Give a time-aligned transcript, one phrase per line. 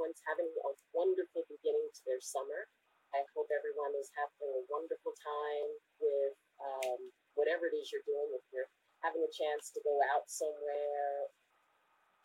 [0.00, 2.64] everyone's having a wonderful beginning to their summer.
[3.12, 5.70] I hope everyone is having a wonderful time
[6.00, 7.00] with um,
[7.36, 8.32] whatever it is you're doing.
[8.32, 8.72] If you're
[9.04, 11.28] having a chance to go out somewhere,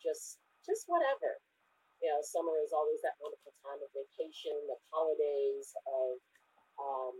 [0.00, 1.36] just just whatever.
[2.00, 6.16] You know, summer is always that wonderful time of vacation, of holidays, of
[6.80, 7.16] um,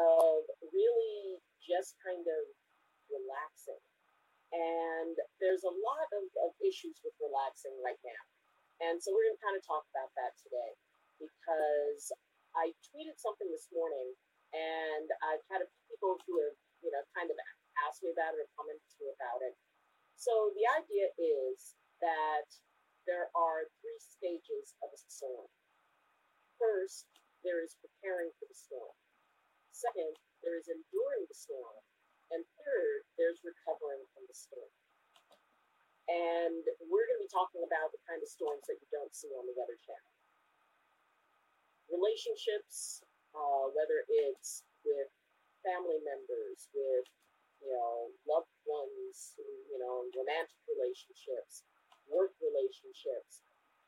[0.00, 2.42] of really just kind of
[3.12, 3.84] relaxing.
[4.56, 5.12] And
[5.44, 8.31] there's a lot of, of issues with relaxing right now.
[8.82, 10.74] And so we're going to kind of talk about that today
[11.22, 12.10] because
[12.58, 14.10] I tweeted something this morning
[14.50, 17.38] and I've had a few people who have, you know, kind of
[17.86, 19.54] asked me about it or commented to me about it.
[20.18, 22.50] So the idea is that
[23.06, 25.46] there are three stages of a storm.
[26.58, 27.06] First,
[27.46, 28.94] there is preparing for the storm.
[29.70, 31.78] Second, there is enduring the storm.
[32.34, 34.74] And third, there's recovering from the storm.
[36.10, 39.30] And we're going to be talking about the kind of storms that you don't see
[39.38, 40.12] on the Weather Channel.
[41.90, 43.04] Relationships,
[43.36, 45.10] uh, whether it's with
[45.62, 47.06] family members, with
[47.62, 51.62] you know loved ones, you know romantic relationships,
[52.10, 53.44] work relationships,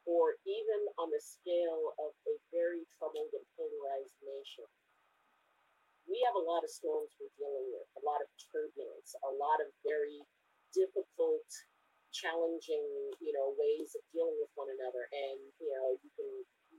[0.06, 4.68] or even on the scale of a very troubled and polarized nation
[6.08, 9.60] we have a lot of storms we're dealing with, a lot of turbulence, a lot
[9.64, 10.20] of very
[10.76, 11.48] difficult,
[12.14, 12.86] challenging,
[13.18, 15.10] you know, ways of dealing with one another.
[15.10, 16.30] And, you know, you can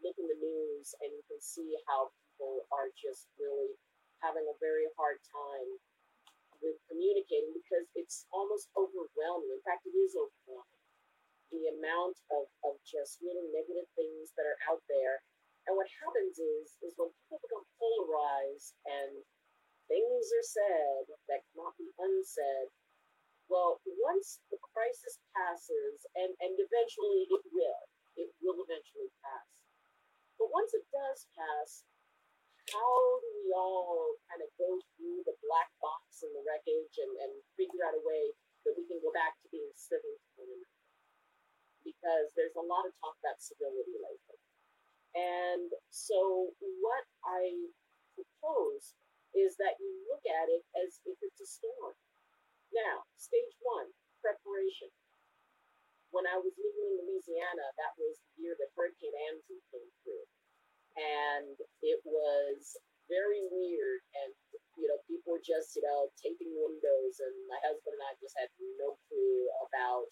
[0.01, 3.75] look in the news and you can see how people are just really
[4.23, 5.69] having a very hard time
[6.63, 9.51] with communicating because it's almost overwhelming.
[9.51, 10.83] In fact, it is overwhelming.
[11.51, 15.21] The amount of, of just really negative things that are out there
[15.65, 19.17] and what happens is, is when people become polarized and
[19.89, 22.69] things are said that cannot be unsaid,
[23.47, 27.83] well, once the crisis passes, and, and eventually it will,
[28.17, 29.47] it will eventually pass.
[30.39, 31.85] But once it does pass,
[32.73, 37.13] how do we all kind of go through the black box and the wreckage and,
[37.21, 38.33] and figure out a way
[38.65, 40.81] that we can go back to being civil to one another?
[41.85, 44.39] Because there's a lot of talk about civility lately.
[45.15, 46.51] And so,
[46.81, 47.53] what I
[48.17, 48.97] propose
[49.37, 51.95] is that you look at it as if it's a storm.
[52.75, 53.87] Now, stage one,
[54.19, 54.91] preparation.
[56.11, 60.27] When I was living in Louisiana, that was the year that Hurricane Andrew came through.
[60.99, 62.75] And it was
[63.07, 64.03] very weird.
[64.23, 64.31] And,
[64.75, 67.19] you know, people were just, you know, taping windows.
[67.23, 69.39] And my husband and I just had no clue
[69.71, 70.11] about,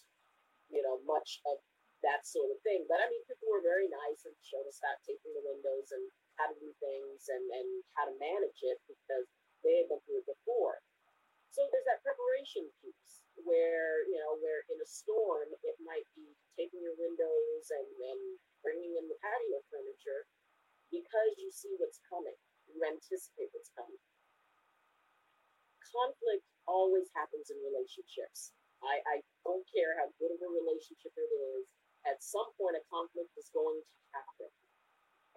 [0.71, 1.59] you know, much of
[2.03, 2.87] that sort of thing.
[2.87, 6.03] But I mean, people were very nice and showed us how taping the windows and
[6.39, 9.27] how to do things and, and how to manage it because
[9.63, 10.83] they had been through it before.
[11.53, 16.25] So there's that preparation piece where, you know, where in a storm, it might be
[16.57, 18.21] taking your windows and, and
[18.65, 20.25] bringing in the patio furniture
[20.89, 22.33] because you see what's coming.
[22.73, 24.01] You anticipate what's coming.
[25.93, 28.57] Conflict always happens in relationships.
[28.81, 29.15] I, I
[29.45, 31.69] don't care how good of a relationship it is
[32.09, 34.51] at some point a conflict is going to happen.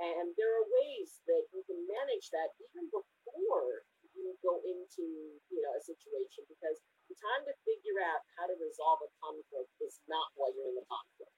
[0.00, 3.84] And there are ways that you can manage that even before
[4.16, 8.56] you go into you know a situation because the time to figure out how to
[8.56, 11.36] resolve a conflict is not while you're in the conflict.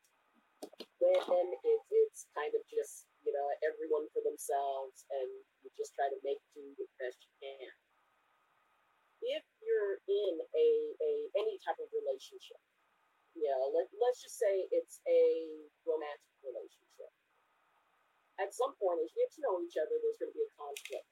[0.98, 5.28] Then, it's, it's kind of just you know everyone for themselves and
[5.62, 7.70] you just try to make do the best you can.
[9.18, 10.68] If you're in a,
[11.02, 12.62] a any type of relationship,
[13.34, 15.22] you know, let, let's just say it's a
[15.86, 17.10] romantic relationship.
[18.38, 20.52] At some point, as you get to know each other, there's going to be a
[20.54, 21.10] conflict.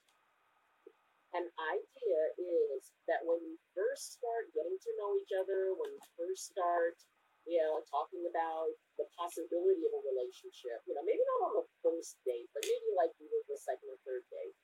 [1.34, 6.02] An idea is that when you first start getting to know each other, when you
[6.14, 6.96] first start,
[7.44, 11.66] you know, talking about the possibility of a relationship, you know, maybe not on the
[11.82, 14.56] first date, but maybe like either the second or third date,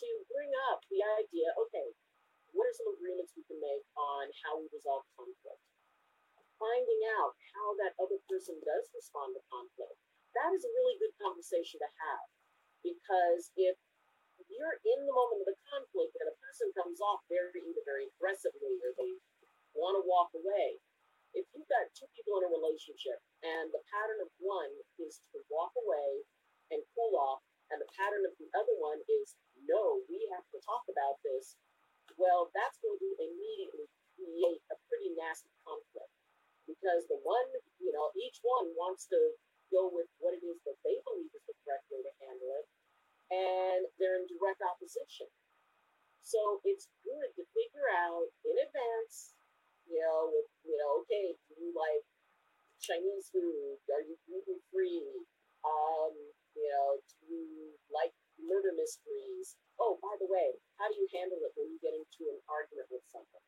[0.00, 1.88] to bring up the idea, okay,
[2.52, 5.60] what are some agreements we can make on how we resolve conflict?
[6.58, 9.96] finding out how that other person does respond to conflict,
[10.32, 12.26] that is a really good conversation to have.
[12.84, 13.76] Because if
[14.50, 18.10] you're in the moment of the conflict and a person comes off very either very
[18.14, 19.18] aggressively or they
[19.74, 20.80] want to walk away,
[21.36, 25.38] if you've got two people in a relationship and the pattern of one is to
[25.52, 26.24] walk away
[26.72, 29.34] and cool off, and the pattern of the other one is
[29.66, 31.58] no, we have to talk about this,
[32.14, 36.14] well, that's going to immediately create a pretty nasty conflict.
[36.64, 37.46] Because the one,
[37.78, 39.18] you know, each one wants to
[39.70, 42.66] go with what it is that they believe is the correct way to handle it,
[43.30, 45.26] and they're in direct opposition.
[46.22, 49.34] So it's good to figure out in advance,
[49.86, 52.02] you know, with, you know, okay, do you like
[52.82, 53.78] Chinese food?
[53.94, 55.06] Are you gluten free?
[55.62, 56.14] Um,
[56.58, 58.10] you know, do you like
[58.42, 59.54] murder mysteries?
[59.78, 62.90] Oh, by the way, how do you handle it when you get into an argument
[62.90, 63.46] with someone?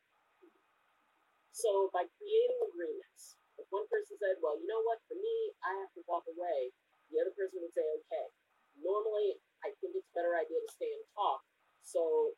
[1.51, 5.37] So by creating agreements, if one person said, well, you know what, for me,
[5.67, 6.71] I have to walk away,
[7.11, 8.27] the other person would say, okay.
[8.79, 11.43] Normally, I think it's a better idea to stay and talk.
[11.83, 12.35] So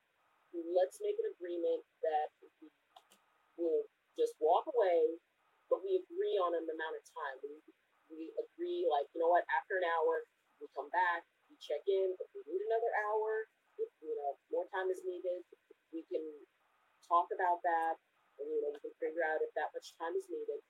[0.53, 2.73] let's make an agreement that we
[3.61, 5.21] will just walk away,
[5.69, 7.37] but we agree on an amount of time.
[7.45, 7.61] We,
[8.11, 10.25] we agree, like, you know what, after an hour,
[10.59, 12.17] we come back, we check in.
[12.19, 13.47] If we need another hour,
[13.79, 15.45] if, you know, more time is needed,
[15.95, 16.25] we can
[17.07, 17.99] talk about that,
[18.39, 20.61] and, you know, we can figure out if that much time is needed.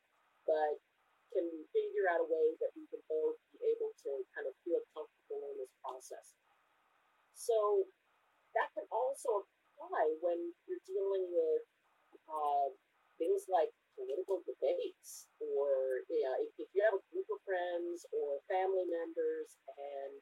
[0.45, 0.81] But
[1.31, 4.55] can we figure out a way that we can both be able to kind of
[4.67, 6.35] feel comfortable in this process?
[7.35, 7.87] So
[8.55, 11.63] that can also apply when you're dealing with
[12.27, 12.69] uh,
[13.17, 18.87] things like political debates, or if, if you have a group of friends or family
[18.89, 20.13] members, and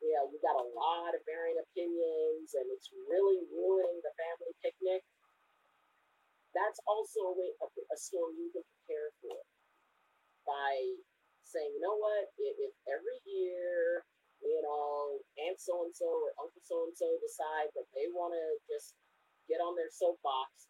[0.00, 4.52] you know, you got a lot of varying opinions, and it's really ruining the family
[4.64, 5.04] picnic.
[6.56, 9.36] That's also a, way, a, a storm you can prepare for
[10.60, 10.76] by
[11.48, 14.04] saying, you know what, if, every year
[14.40, 18.32] you know, Aunt so and so or Uncle so and so decide that they want
[18.32, 18.96] to just
[19.48, 20.68] get on their soapbox,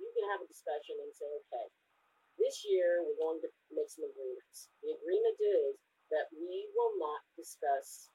[0.00, 1.68] you can have a discussion and say, okay,
[2.40, 4.72] this year we're going to make some agreements.
[4.80, 5.76] The agreement is
[6.08, 8.08] that we will not discuss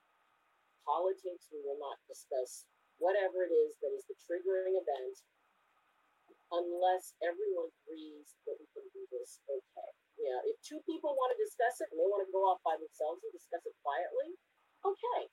[0.85, 2.65] politics, we will not discuss
[2.97, 5.15] whatever it is that is the triggering event
[6.49, 9.91] unless everyone agrees that we can do this okay.
[10.17, 12.73] Yeah, if two people want to discuss it and they want to go off by
[12.77, 14.33] themselves and discuss it quietly,
[14.81, 15.29] okay.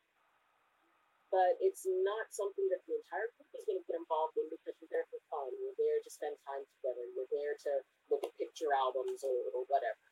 [1.33, 4.77] But it's not something that the entire group is going to get involved in because
[4.79, 5.51] you're there for fun.
[5.59, 7.03] You're there to spend time together.
[7.11, 7.73] You're there to
[8.13, 10.05] look at picture albums or, or whatever.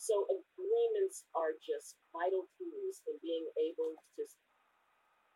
[0.00, 4.22] So agreements are just vital tools in being able to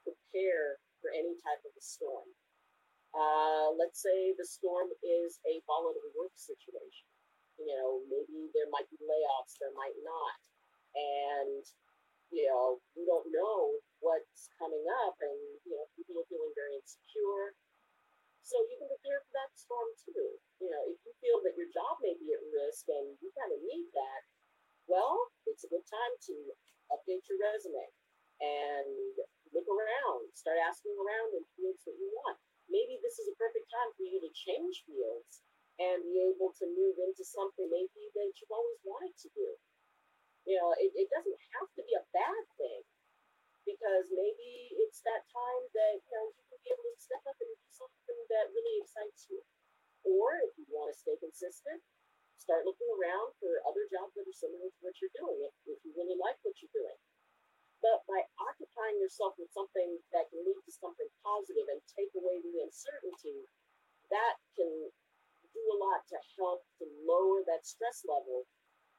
[0.04, 2.28] prepare for any type of a storm.
[3.16, 7.07] Uh, let's say the storm is a volatile work situation.
[7.58, 10.38] You know, maybe there might be layoffs, there might not.
[10.94, 11.62] And
[12.30, 16.76] you know, we don't know what's coming up, and you know, people are feeling very
[16.78, 17.56] insecure.
[18.44, 20.40] So you can prepare for that storm too.
[20.60, 23.52] You know, if you feel that your job may be at risk and you kind
[23.52, 24.22] of need that,
[24.88, 26.34] well, it's a good time to
[26.88, 27.84] update your resume
[28.40, 29.12] and
[29.52, 32.40] look around, start asking around in fields that you want.
[32.72, 35.44] Maybe this is a perfect time for you to change fields
[35.78, 39.48] and be able to move into something maybe that you've always wanted to do.
[40.46, 42.82] You know, it, it doesn't have to be a bad thing
[43.62, 47.36] because maybe it's that time that you know you can be able to step up
[47.38, 49.38] and do something that really excites you.
[50.08, 51.84] Or if you want to stay consistent,
[52.38, 55.78] start looking around for other jobs that are similar to what you're doing if, if
[55.84, 56.96] you really like what you're doing.
[57.84, 62.40] But by occupying yourself with something that can lead to something positive and take away
[62.42, 63.46] the uncertainty,
[64.10, 64.90] that can
[65.54, 68.46] do a lot to help to lower that stress level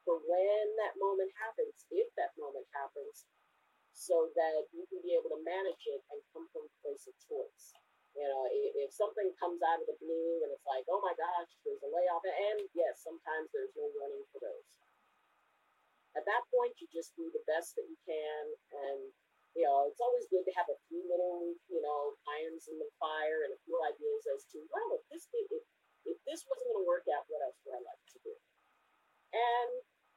[0.07, 3.27] for when that moment happens, if that moment happens,
[3.91, 7.15] so that you can be able to manage it and come from a place of
[7.27, 7.75] choice.
[8.17, 11.51] You know, if, something comes out of the blue and it's like, oh my gosh,
[11.61, 14.65] there's a layoff, and yes, sometimes there's no warning for those.
[16.17, 19.13] At that point, you just do the best that you can, and
[19.57, 22.89] you know, it's always good to have a few little, you know, irons in the
[23.01, 25.63] fire and a few ideas as to, well, if this if,
[26.09, 28.33] if this wasn't going to work out, what else would I like to do?
[29.33, 29.71] And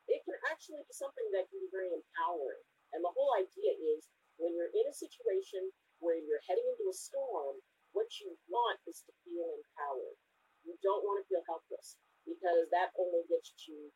[0.08, 2.64] it can actually be something that can be very empowering.
[2.96, 4.08] And the whole idea is
[4.40, 5.68] when you're in a situation
[6.00, 7.61] where you're heading into a storm,
[7.92, 10.18] what you want is to feel empowered.
[10.64, 13.92] You don't want to feel helpless because that only gets you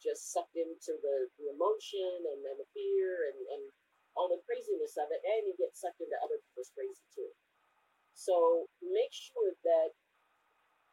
[0.00, 3.62] just sucked into the, the emotion and then the fear and, and
[4.16, 7.30] all the craziness of it, and you get sucked into other people's crazy too.
[8.16, 9.94] So make sure that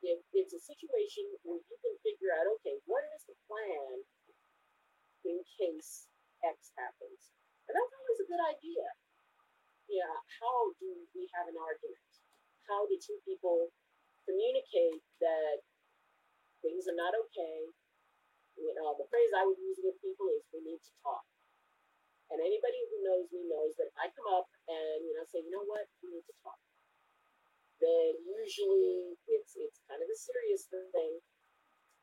[0.07, 4.07] if it's a situation where you can figure out, okay, what is the plan
[5.27, 6.07] in case
[6.43, 7.35] X happens.
[7.67, 8.87] And that's always a good idea.
[9.91, 12.11] Yeah, how do we have an argument?
[12.67, 13.71] How do two people
[14.27, 15.63] communicate that
[16.63, 17.71] things are not okay?
[18.59, 21.23] You know, the phrase I would use with people is we need to talk.
[22.27, 25.51] And anybody who knows me knows that I come up and you know say, you
[25.51, 26.59] know what, we need to talk.
[27.77, 31.22] Then usually it's it's kind of a serious thing.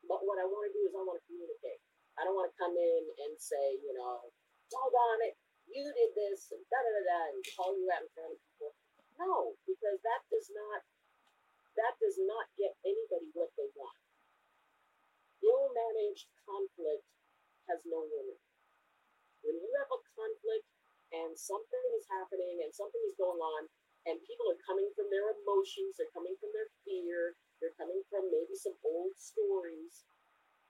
[0.07, 1.81] But what I want to do is I want to communicate.
[2.15, 4.31] I don't want to come in and say, you know,
[4.71, 5.35] doggone it,
[5.67, 8.39] you did this and da da da da and call you out in front of
[8.39, 8.71] people.
[9.19, 10.79] No, because that does not
[11.75, 13.99] that does not get anybody what they want.
[15.43, 17.03] Ill managed conflict
[17.67, 18.39] has no limit.
[19.43, 20.67] When you have a conflict
[21.11, 23.67] and something is happening and something is going on,
[24.05, 28.29] and people are coming from their emotions, they're coming from their fear, they're coming from
[28.29, 30.05] maybe some old stories.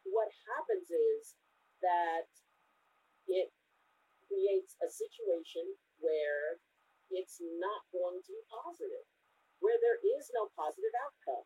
[0.07, 1.35] What happens is
[1.83, 2.29] that
[3.27, 3.51] it
[4.27, 5.65] creates a situation
[5.99, 6.61] where
[7.11, 9.05] it's not going to be positive,
[9.59, 11.45] where there is no positive outcome.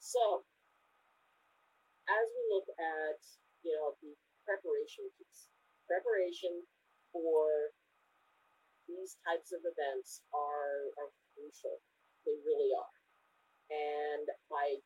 [0.00, 0.42] So,
[2.10, 3.20] as we look at,
[3.62, 4.10] you know, the
[4.42, 5.46] preparation piece,
[5.86, 6.66] preparation
[7.14, 7.70] for
[8.90, 11.78] these types of events are, are crucial.
[12.26, 12.96] They really are.
[13.70, 14.82] And by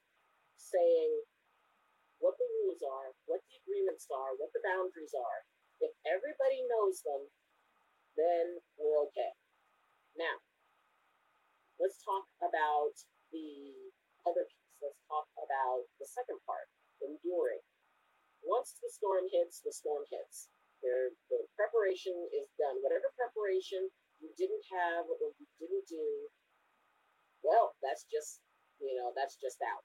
[0.61, 1.13] saying
[2.21, 5.41] what the rules are, what the agreements are, what the boundaries are,
[5.81, 7.33] if everybody knows them,
[8.15, 9.33] then we're okay.
[10.15, 10.39] Now,
[11.81, 12.95] let's talk about
[13.33, 13.73] the
[14.29, 16.69] other piece let's talk about the second part,
[17.01, 17.65] enduring.
[18.45, 20.53] Once the storm hits, the storm hits.
[20.85, 22.77] The preparation is done.
[22.85, 23.89] Whatever preparation
[24.21, 26.29] you didn't have or you didn't do,
[27.41, 28.45] well, that's just,
[28.81, 29.85] you know, that's just out.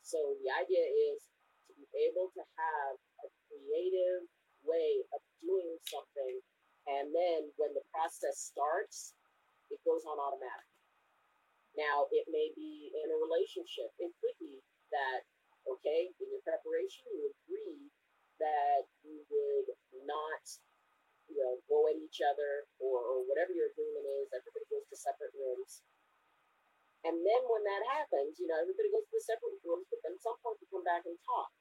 [0.00, 1.20] So the idea is
[1.68, 4.24] to be able to have a creative
[4.64, 6.40] way of doing something.
[6.88, 9.16] And then when the process starts,
[9.72, 10.68] it goes on automatic.
[11.76, 13.90] Now, it may be in a relationship.
[13.96, 14.60] It could be
[14.92, 15.24] that,
[15.66, 17.88] okay, in your preparation, you agree
[18.38, 18.84] that
[20.14, 20.44] not,
[21.26, 24.30] you know, go at each other or, or whatever your agreement is.
[24.30, 25.82] Everybody goes to separate rooms.
[27.04, 30.16] And then when that happens, you know, everybody goes to the separate rooms, but then
[30.22, 31.52] some point you come back and talk.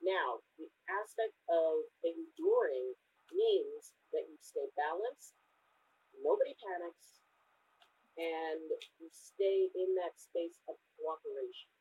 [0.00, 2.96] Now, the aspect of enduring
[3.32, 5.36] means that you stay balanced,
[6.24, 7.20] nobody panics,
[8.16, 8.64] and
[8.96, 11.72] you stay in that space of cooperation.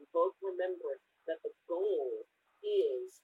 [0.00, 0.96] You both remember
[1.28, 2.24] that the goal
[2.64, 3.20] is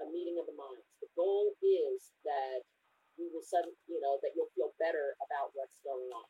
[0.00, 0.88] a meeting of the minds.
[1.04, 2.64] The goal is that
[3.20, 6.28] you will suddenly, you know, that you'll feel better about what's going on.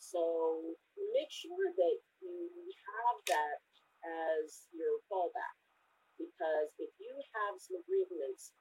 [0.00, 0.74] So
[1.12, 3.60] make sure that you have that
[4.00, 5.56] as your fallback.
[6.16, 8.52] Because if you have some agreements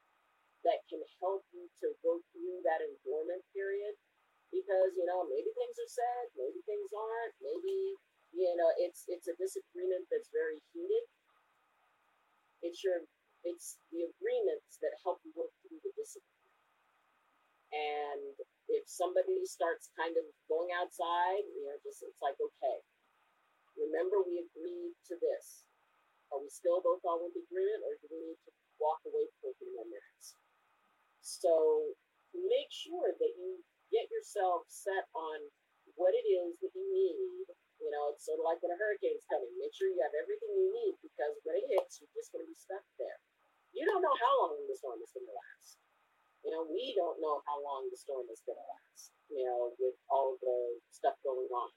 [0.64, 3.96] that can help you to go through that endurement period,
[4.52, 8.00] because you know maybe things are said, maybe things aren't, maybe
[8.32, 11.06] you know it's it's a disagreement that's very heated.
[12.64, 13.04] It's your
[13.44, 16.54] it's the agreements that help you work through the discipline.
[17.70, 18.34] And
[18.68, 22.78] if somebody starts kind of going outside, you know, just it's like okay,
[23.78, 25.66] remember we agreed to this.
[26.30, 29.70] Are we still both all in agreement, or do we need to walk away few
[29.74, 30.38] more minutes?
[31.22, 31.94] So
[32.34, 35.38] make sure that you get yourself set on
[35.98, 37.46] what it is that you need.
[37.80, 39.50] You know, it's sort of like when a hurricane's coming.
[39.56, 42.52] Make sure you have everything you need because when it hits, you're just going to
[42.52, 43.20] be stuck there.
[43.72, 45.80] You don't know how long the storm is going to last.
[46.44, 49.76] You know, we don't know how long the storm is going to last, you know,
[49.80, 51.72] with all the stuff going on.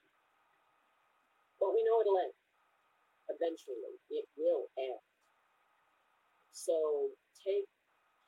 [1.59, 2.35] But we know it'll end.
[3.31, 4.99] Eventually, it will end.
[6.51, 7.67] So take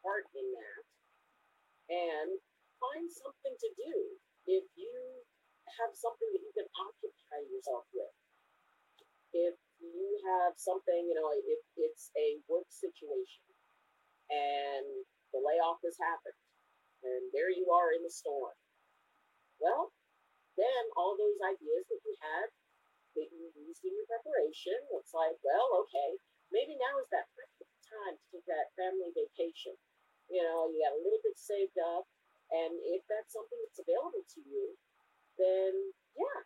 [0.03, 0.81] part in that
[1.91, 2.29] and
[2.79, 3.95] find something to do
[4.47, 4.95] if you
[5.81, 8.15] have something that you can occupy yourself with.
[9.35, 13.45] If you have something, you know, if it's a work situation
[14.31, 14.85] and
[15.35, 16.39] the layoff has happened
[17.03, 18.55] and there you are in the storm,
[19.59, 19.91] well,
[20.55, 22.47] then all those ideas that you had
[23.19, 26.19] that you used in your preparation, it's like, well, okay,
[26.51, 29.75] maybe now is that perfect time to take that family vacation.
[30.31, 32.07] You know, you got a little bit saved up,
[32.51, 34.75] and if that's something that's available to you,
[35.37, 35.71] then
[36.15, 36.39] yeah,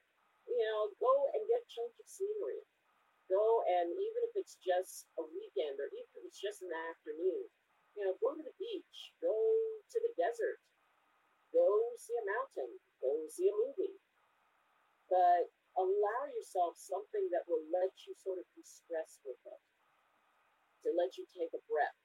[0.49, 2.65] you know, go and get of scenery.
[3.29, 7.45] Go and even if it's just a weekend or even if it's just an afternoon,
[7.93, 10.57] you know, go to the beach, go to the desert,
[11.53, 11.69] go
[12.01, 14.01] see a mountain, go see a movie.
[15.13, 19.61] But allow yourself something that will let you sort of de-stress with it,
[20.85, 21.97] to let you take a breath.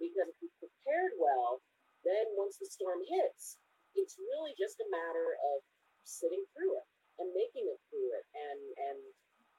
[0.00, 1.60] Because if you prepared well,
[2.04, 3.60] then once the storm hits,
[3.92, 5.60] it's really just a matter of
[6.04, 6.86] sitting through it
[7.20, 8.98] and making it through it and and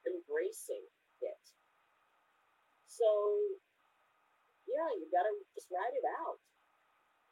[0.06, 0.82] embracing
[1.22, 1.42] it.
[2.86, 3.08] So
[4.66, 6.38] yeah, you gotta just write it out.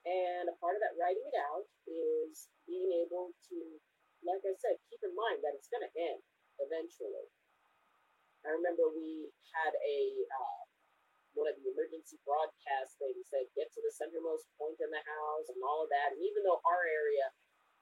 [0.09, 3.59] And a part of that writing it out is being able to,
[4.25, 6.23] like I said, keep in mind that it's gonna end
[6.61, 7.29] eventually.
[8.45, 9.99] I remember we had a
[10.33, 10.63] uh,
[11.37, 15.47] one of the emergency broadcast things that get to the centermost point in the house
[15.53, 16.17] and all of that.
[16.17, 17.31] And even though our area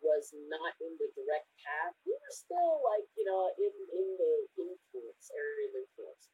[0.00, 4.35] was not in the direct path, we were still like, you know, in, in the
[4.59, 6.25] influence, area of influence.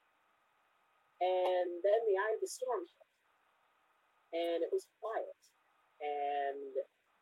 [1.23, 3.11] And then the eye of the storm hit,
[4.35, 5.41] and it was quiet,
[6.03, 6.75] and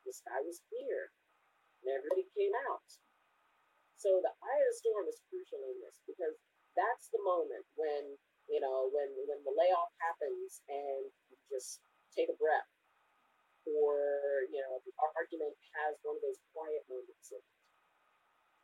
[0.02, 1.12] the sky was clear,
[1.84, 2.88] and everybody came out.
[4.00, 6.34] So the eye of the storm is crucial in this because
[6.74, 8.16] that's the moment when
[8.48, 11.78] you know when when the layoff happens and you just
[12.16, 12.71] take a breath
[13.66, 17.30] or you know the argument has one of those quiet moments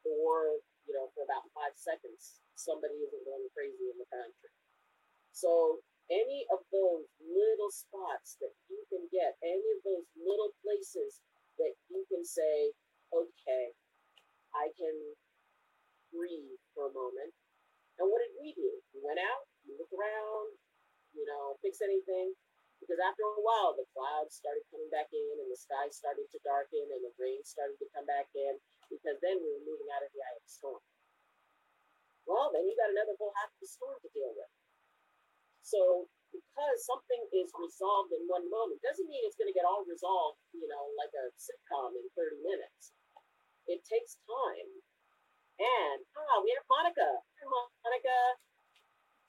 [0.06, 4.52] or you know for about five seconds somebody isn't going crazy in the country
[5.30, 5.78] so
[6.08, 11.20] any of those little spots that you can get any of those little places
[11.60, 12.72] that you can say
[13.12, 13.70] okay
[14.56, 14.94] i can
[16.12, 17.32] breathe for a moment.
[18.00, 18.70] And what did we do?
[18.94, 20.56] We went out we looked around
[21.12, 22.32] you know fix anything
[22.88, 26.40] because after a while the clouds started coming back in and the sky started to
[26.40, 28.56] darken and the rain started to come back in
[28.88, 30.80] because then we were moving out of the eye of the storm.
[32.24, 34.48] Well, then you got another whole half of the storm to deal with.
[35.60, 39.84] So because something is resolved in one moment doesn't mean it's going to get all
[39.84, 42.96] resolved, you know, like a sitcom in 30 minutes.
[43.68, 44.68] It takes time.
[45.60, 47.04] And ah, we have Monica.
[47.04, 47.44] Hi,
[47.84, 48.47] Monica.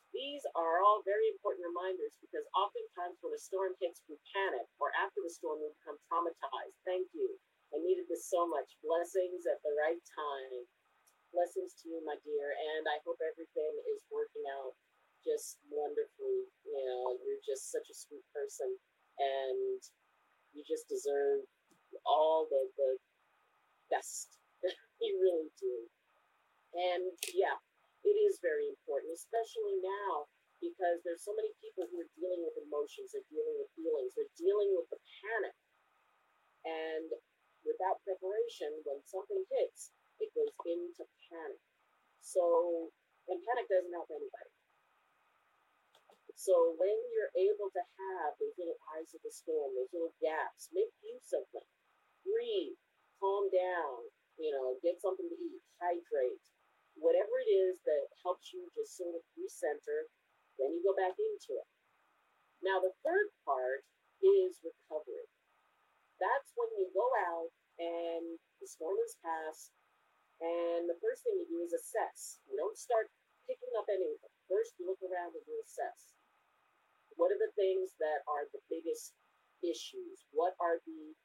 [0.09, 4.89] These are all very important reminders because oftentimes when a storm hits, we panic, or
[4.97, 6.77] after the storm, we become traumatized.
[6.83, 7.37] Thank you.
[7.69, 8.65] I needed this so much.
[8.81, 10.65] Blessings at the right time.
[11.29, 12.57] Blessings to you, my dear.
[12.57, 14.73] And I hope everything is working out
[15.21, 16.49] just wonderfully.
[16.65, 18.73] You know, you're just such a sweet person
[19.21, 19.79] and
[20.57, 21.45] you just deserve
[22.09, 22.91] all the, the
[23.93, 24.41] best.
[25.03, 25.75] you really do.
[26.73, 27.57] And yeah,
[28.03, 30.29] it is very important, especially now
[30.59, 34.35] because there's so many people who are dealing with emotions, they're dealing with feelings, they're
[34.39, 35.55] dealing with the panic.
[36.67, 37.07] And
[37.63, 41.63] without preparation, when something hits, it goes into panic.
[42.19, 42.91] So,
[43.31, 44.51] and panic doesn't help anybody.
[46.39, 50.71] So when you're able to have those little eyes of the storm, those little gaps,
[50.71, 51.67] make use of them.
[52.23, 52.79] Breathe,
[53.19, 54.07] calm down,
[54.39, 56.47] you know, get something to eat, hydrate,
[56.99, 60.11] whatever it is that helps you just sort of recenter,
[60.59, 61.67] then you go back into it.
[62.59, 63.87] Now, the third part
[64.19, 65.27] is recovery.
[66.19, 69.71] That's when you go out and the storm is past,
[70.43, 72.43] and the first thing you do is assess.
[72.47, 73.07] You don't start
[73.47, 74.31] picking up anything.
[74.51, 76.15] First, look around and you assess.
[77.15, 79.15] What are the things that are the biggest
[79.63, 80.27] issues?
[80.35, 81.15] What are the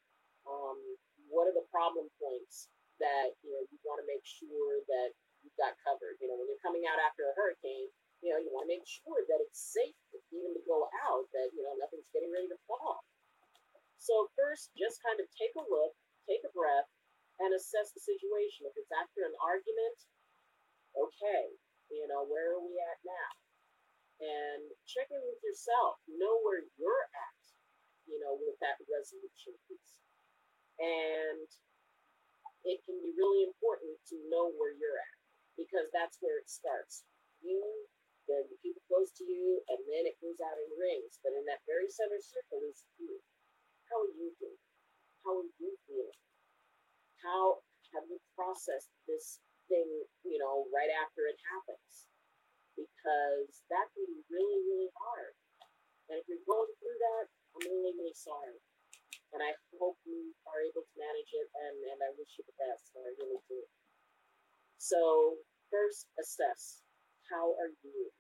[0.47, 0.79] um,
[1.27, 2.71] what are the problem points
[3.03, 5.11] that you know you want to make sure that
[5.45, 6.17] you've got covered.
[6.19, 7.93] You know, when you're coming out after a hurricane,
[8.25, 9.93] you know, you want to make sure that it's safe
[10.33, 13.05] even to go out, that, you know, nothing's getting ready to fall.
[14.01, 15.93] So first, just kind of take a look,
[16.25, 16.89] take a breath,
[17.45, 18.65] and assess the situation.
[18.65, 19.97] If it's after an argument,
[20.97, 21.53] okay,
[21.93, 23.31] you know, where are we at now?
[24.25, 27.43] And check in with yourself, know where you're at,
[28.09, 29.93] you know, with that resolution piece.
[30.81, 31.49] And
[32.65, 35.19] it can be really important to know where you're at
[35.59, 37.03] because that's where it starts.
[37.43, 37.59] You,
[38.31, 41.19] then the people close to you, and then it goes out in rings.
[41.21, 43.19] But in that very center circle is you.
[43.91, 44.63] How are you doing?
[45.27, 46.21] How are you feeling?
[47.21, 47.61] How
[47.97, 49.89] have you processed this thing,
[50.25, 52.09] you know, right after it happens?
[52.77, 55.37] Because that can be really, really hard.
[56.09, 57.25] And if you're going through that,
[57.57, 58.61] I'm really, really sorry.
[59.33, 62.57] And I hope you are able to manage it, and, and I wish you the
[62.61, 62.93] best.
[62.95, 63.61] And I really do.
[64.77, 65.41] So
[65.75, 66.85] first assess
[67.27, 68.15] how are you?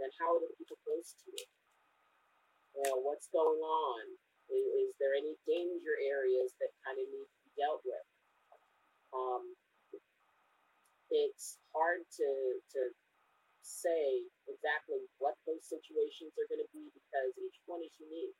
[0.00, 1.44] Then how are the people close to you?
[2.76, 4.00] You know, what's going on?
[4.48, 8.06] Is, is there any danger areas that kind of need to be dealt with?
[9.12, 9.44] Um,
[11.12, 12.28] it's hard to
[12.72, 12.80] to
[13.62, 18.36] say exactly what those situations are going to be because each one is unique.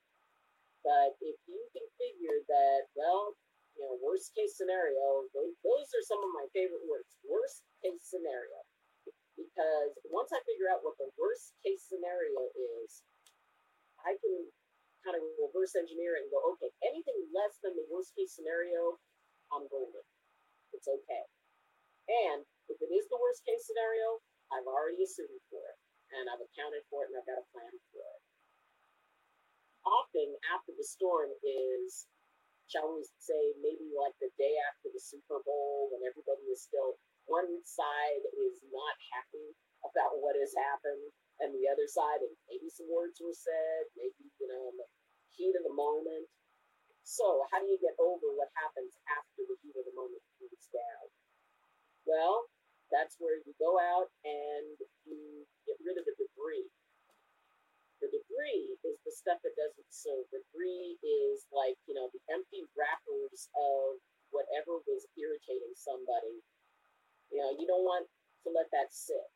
[0.86, 3.34] But if you can figure that, well,
[3.76, 5.52] you know, worst case scenario, those,
[5.92, 7.12] are some of my favorite words.
[7.28, 8.64] Worst case scenario.
[9.36, 12.48] Because once I figure out what the worst case scenario
[12.80, 13.04] is,
[14.00, 14.34] I can
[15.04, 18.96] kind of reverse engineer it and go, okay, anything less than the worst case scenario,
[19.52, 20.02] I'm golden.
[20.72, 21.24] It's okay.
[22.08, 25.78] And if it is the worst case scenario, I've already assumed for it
[26.16, 28.20] and I've accounted for it and I've got a plan for it.
[29.86, 32.08] Often after the storm is
[32.66, 36.98] shall we say, maybe like the day after the Super Bowl when everybody is still,
[37.26, 39.54] one side is not happy
[39.86, 41.10] about what has happened,
[41.42, 44.88] and the other side, and maybe some words were said, maybe, you know, in the
[45.36, 46.26] heat of the moment.
[47.06, 50.66] So, how do you get over what happens after the heat of the moment cools
[50.74, 51.06] down?
[52.02, 52.50] Well,
[52.90, 54.74] that's where you go out and
[55.06, 56.66] you get rid of the debris.
[58.10, 60.26] Debris is the stuff that doesn't serve.
[60.32, 64.00] Debris is like, you know, the empty wrappers of
[64.34, 66.42] whatever was irritating somebody.
[67.30, 68.06] You know, you don't want
[68.46, 69.34] to let that sit.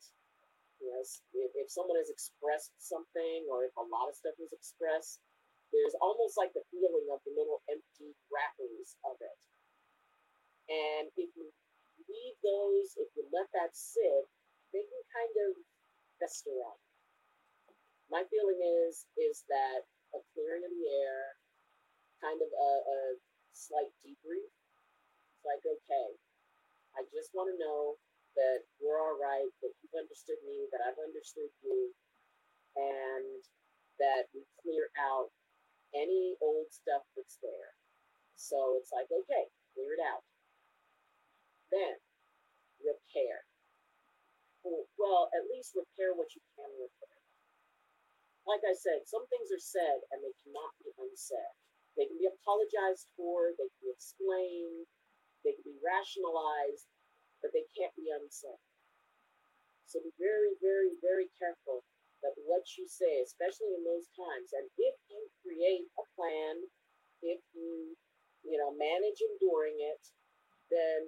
[0.81, 4.51] You know, if, if someone has expressed something or if a lot of stuff was
[4.57, 5.21] expressed,
[5.71, 9.39] there's almost like the feeling of the little empty wrappers of it.
[10.73, 11.47] And if you
[12.09, 14.27] leave those, if you let that sit,
[14.75, 15.51] they can kind of
[16.19, 16.80] fester up.
[18.21, 21.41] My feeling is is that a clearing of the air,
[22.21, 22.99] kind of a, a
[23.57, 24.45] slight debrief.
[24.45, 26.09] It's like, okay,
[27.01, 27.97] I just want to know
[28.37, 31.97] that we're all right, that you've understood me, that I've understood you,
[32.77, 33.41] and
[33.97, 35.33] that we clear out
[35.97, 37.73] any old stuff that's there.
[38.37, 40.29] So it's like, okay, clear it out.
[41.73, 41.97] Then
[42.85, 43.49] repair.
[45.01, 47.20] Well, at least repair what you can repair.
[48.51, 51.55] Like I said, some things are said and they cannot be unsaid.
[51.95, 54.91] They can be apologized for, they can be explained,
[55.47, 56.91] they can be rationalized,
[57.39, 58.59] but they can't be unsaid.
[59.87, 61.87] So be very, very, very careful
[62.27, 66.67] that what you say, especially in those times, and if you create a plan,
[67.23, 67.95] if you,
[68.43, 70.03] you know, manage enduring it,
[70.75, 71.07] then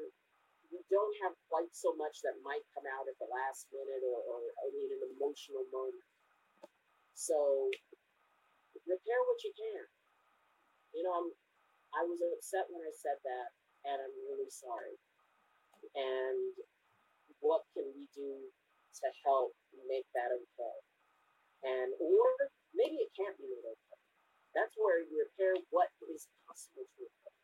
[0.70, 4.18] you don't have quite so much that might come out at the last minute or,
[4.30, 6.11] or I mean, an emotional moment.
[7.22, 7.70] So
[8.82, 9.86] repair what you can.
[10.90, 11.30] You know, I'm,
[11.94, 13.48] I was upset when I said that,
[13.86, 14.98] and I'm really sorry.
[15.94, 16.50] And
[17.38, 19.54] what can we do to help
[19.86, 20.78] make that okay?
[21.62, 22.26] And or
[22.74, 23.98] maybe it can't be made okay.
[24.58, 27.34] That's where you repair what is possible to repair.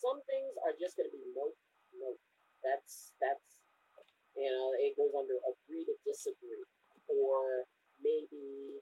[0.00, 1.60] Some things are just going to be nope,
[1.94, 2.18] nope.
[2.64, 3.60] That's that's
[4.34, 6.64] you know it goes under agree to disagree,
[7.06, 7.68] or
[8.02, 8.78] maybe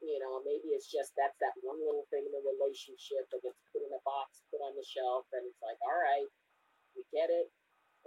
[0.00, 3.60] you know maybe it's just that's that one little thing in the relationship that gets
[3.70, 6.28] put in a box, put on the shelf, and it's like all right,
[6.96, 7.50] we get it.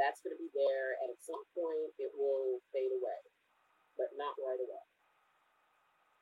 [0.02, 3.22] That's going to be there, and at some point it will fade away,
[3.94, 4.86] but not right away.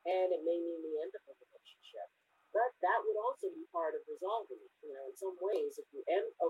[0.04, 2.10] And it may mean the end of the relationship
[2.52, 4.74] but that would also be part of resolving it.
[4.84, 6.48] You know, in some ways, if you end a,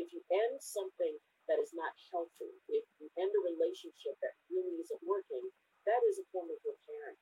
[0.00, 1.14] if you end something
[1.48, 5.44] that is not healthy, if you end a relationship that really isn't working,
[5.90, 7.18] that is a form of repairing.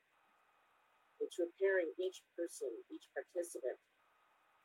[1.24, 3.80] It's repairing each person, each participant.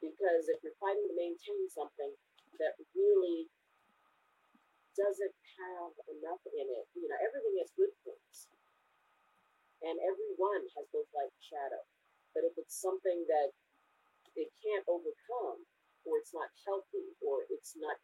[0.04, 2.12] Because if you're fighting to maintain something
[2.60, 3.48] that really
[5.00, 8.52] doesn't have enough in it, you know, everything has good points.
[9.82, 11.82] And everyone has both light and shadow.
[12.36, 13.56] But if it's something that
[14.36, 15.64] it can't overcome,
[16.04, 17.96] or it's not healthy, or it's not,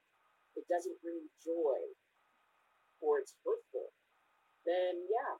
[0.55, 1.79] it doesn't bring joy,
[3.03, 3.91] or it's hurtful,
[4.63, 5.35] then yeah,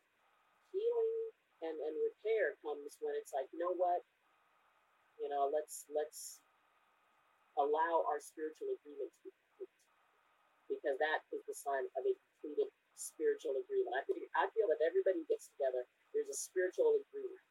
[1.69, 4.01] and, and repair comes when it's like, you know what,
[5.21, 6.41] you know, let's let's
[7.61, 9.75] allow our spiritual agreement to be complete,
[10.65, 13.93] because that is the sign of a completed spiritual agreement.
[13.93, 15.85] I feel, I feel that everybody gets together.
[16.11, 17.49] There's a spiritual agreement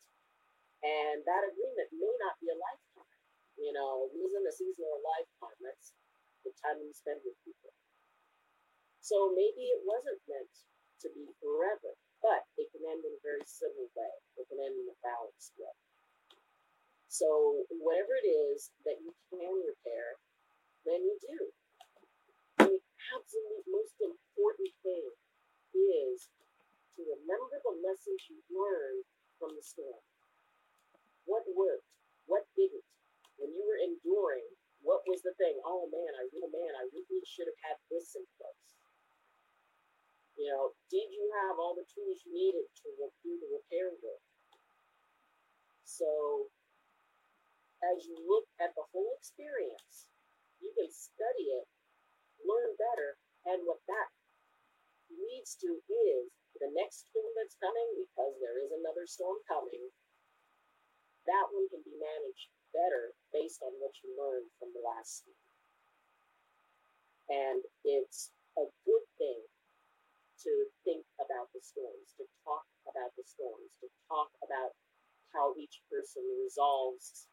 [0.82, 3.16] and that agreement may not be a lifetime.
[3.58, 5.90] You know, losing a season or a lifetime, that's
[6.46, 7.74] the time you spend with people.
[9.02, 10.54] So maybe it wasn't meant
[11.02, 14.14] to be forever, but it can end in a very civil way.
[14.36, 15.74] It can end in a balanced way.
[17.08, 20.18] So whatever it is that you can repair,
[20.84, 21.40] then you do.
[22.68, 22.78] The
[23.14, 25.08] absolute most important thing
[25.74, 26.28] is
[26.96, 29.04] to remember the lessons you learned
[29.38, 30.02] from the storm.
[31.26, 31.86] What worked?
[32.26, 32.84] What didn't?
[33.38, 34.48] When you were enduring,
[34.82, 35.58] what was the thing?
[35.64, 38.37] Oh man, I really, man, I really should have had this place.
[40.38, 42.88] You know, did you have all the tools you needed to
[43.26, 44.22] do the repair work?
[45.82, 46.46] So,
[47.82, 50.06] as you look at the whole experience,
[50.62, 51.66] you can study it,
[52.46, 53.18] learn better,
[53.50, 54.08] and what that
[55.10, 56.30] leads to is
[56.62, 59.90] the next storm that's coming, because there is another storm coming,
[61.26, 65.50] that one can be managed better based on what you learned from the last season.
[67.26, 69.42] And it's a good thing
[70.44, 70.52] to
[70.86, 74.74] think about the storms, to talk about the storms, to talk about
[75.34, 77.26] how each person resolves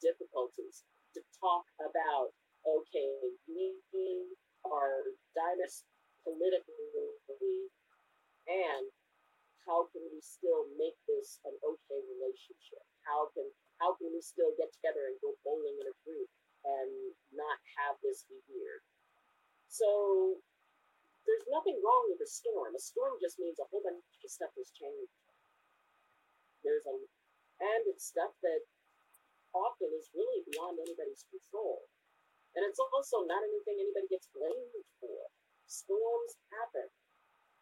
[0.00, 0.84] difficulties,
[1.16, 2.30] to talk about,
[2.62, 3.12] okay,
[3.48, 3.74] we
[4.64, 5.88] are dynasty
[6.24, 7.68] politically
[8.48, 8.88] and
[9.64, 12.84] how can we still make this an okay relationship?
[13.04, 13.48] How can
[13.80, 16.28] how can we still get together and go bowling in a group
[16.64, 16.90] and
[17.32, 18.84] not have this be weird?
[19.68, 20.40] So
[21.84, 22.72] wrong with a storm.
[22.72, 25.12] A storm just means a whole bunch of stuff has changed.
[26.64, 26.96] there's a
[27.60, 28.66] and it's stuff that
[29.54, 31.86] often is really beyond anybody's control.
[32.58, 35.30] And it's also not anything anybody gets blamed for.
[35.66, 36.90] Storms happen,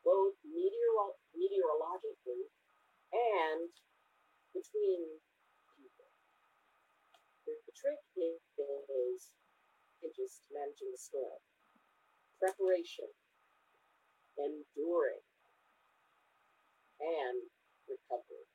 [0.05, 2.49] both meteoro- meteorologically
[3.13, 3.69] and
[4.57, 5.21] between
[5.77, 6.09] people.
[7.45, 8.41] The, the trick is,
[8.89, 9.33] is
[10.17, 11.41] just managing the storm,
[12.41, 13.09] preparation,
[14.39, 15.25] enduring,
[17.01, 17.37] and
[17.89, 18.47] recovery.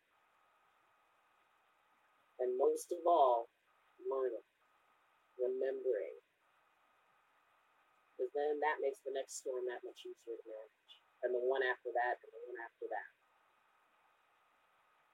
[2.39, 3.49] And most of all,
[4.05, 4.45] learning,
[5.41, 6.15] remembering.
[8.13, 10.91] Because then that makes the next storm that much easier to manage.
[11.25, 13.11] And the one after that, and the one after that.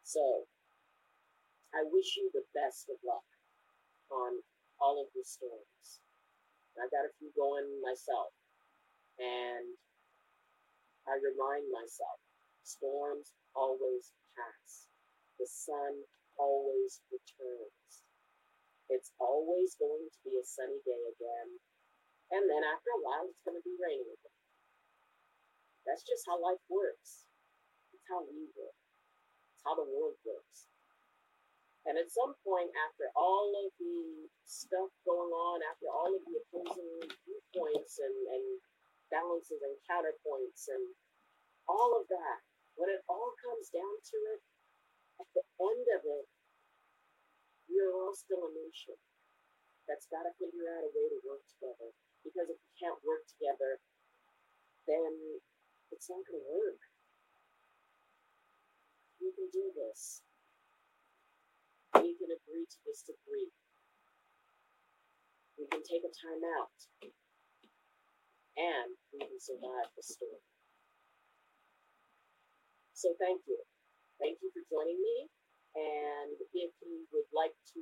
[0.04, 0.45] So,
[1.73, 3.26] I wish you the best of luck
[4.12, 4.39] on
[4.78, 6.04] all of your storms.
[6.78, 8.30] I've got a few going myself.
[9.17, 9.73] And
[11.07, 12.19] I remind myself
[12.63, 14.87] storms always pass.
[15.39, 15.93] The sun
[16.39, 17.91] always returns.
[18.89, 21.49] It's always going to be a sunny day again.
[22.31, 24.39] And then after a while, it's going to be raining again.
[25.85, 27.27] That's just how life works.
[27.91, 28.77] It's how we work.
[29.53, 30.71] It's how the world works.
[31.83, 36.39] And at some point, after all of the stuff going on, after all of the
[36.39, 38.47] opposing viewpoints and, and
[39.13, 40.82] balances and counterpoints and
[41.69, 42.41] all of that,
[42.73, 44.41] when it all comes down to it,
[45.21, 46.26] at the end of it,
[47.69, 48.97] we are all still a nation
[49.86, 51.93] that's got to figure out a way to work together.
[52.26, 53.78] Because if we can't work together,
[54.89, 55.13] then
[55.93, 56.82] it's not going to work.
[59.21, 60.26] We can do this
[62.02, 63.54] we can agree to disagree.
[65.58, 66.73] We can take a time out.
[68.53, 70.41] And we can survive the storm.
[72.93, 73.57] So thank you.
[74.21, 75.27] Thank you for joining me.
[75.73, 77.81] And if you would like to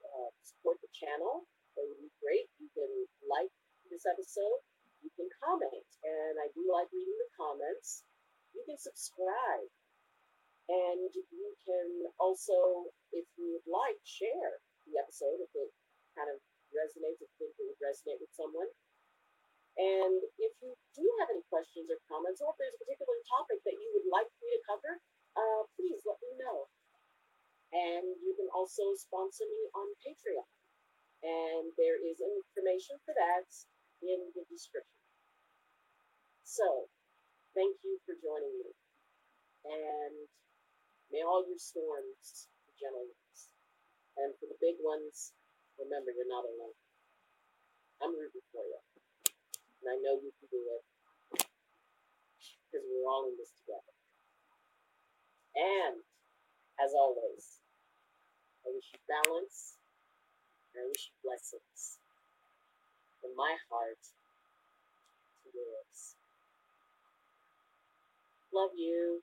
[0.00, 1.44] uh, support the channel,
[1.76, 2.48] that would be great.
[2.56, 2.88] You can
[3.28, 3.52] like
[3.92, 4.64] this episode.
[5.04, 5.88] You can comment.
[6.00, 8.08] And I do like reading the comments.
[8.56, 9.68] You can subscribe
[10.68, 15.70] and you can also, if you would like, share the episode if it
[16.16, 16.40] kind of
[16.72, 18.68] resonates, if it would resonate with someone.
[19.74, 23.58] And if you do have any questions or comments, or if there's a particular topic
[23.66, 24.92] that you would like me to cover,
[25.34, 26.70] uh, please let me know.
[27.74, 30.50] And you can also sponsor me on Patreon.
[31.26, 33.48] And there is information for that
[34.04, 35.02] in the description.
[36.46, 36.86] So,
[37.56, 38.70] thank you for joining me.
[39.66, 40.14] And
[41.14, 43.38] May all your storms be gentle ones.
[44.18, 45.32] And for the big ones,
[45.78, 46.74] remember you're not alone.
[48.02, 48.83] I'm rooting for you.
[49.84, 50.84] And I know you can do it.
[52.72, 53.92] Because we're all in this together.
[55.60, 56.00] And
[56.80, 57.60] as always,
[58.64, 59.76] I wish you balance
[60.72, 62.00] and I wish you blessings
[63.20, 64.00] from my heart
[65.44, 66.16] to yours.
[68.56, 69.20] Love you.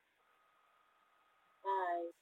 [1.66, 2.21] Bye.